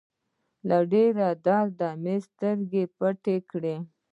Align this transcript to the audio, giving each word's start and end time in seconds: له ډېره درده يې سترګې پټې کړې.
له 0.67 0.77
ډېره 0.91 1.27
درده 1.45 1.89
يې 2.05 2.15
سترګې 2.27 2.83
پټې 2.97 3.37
کړې. 3.49 3.75